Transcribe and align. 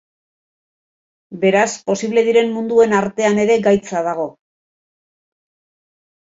Beraz, 1.43 1.73
posible 1.91 2.23
diren 2.29 2.51
munduen 2.57 2.97
artean 3.03 3.43
ere 3.45 3.61
gaitza 3.69 4.05
dago. 4.11 4.29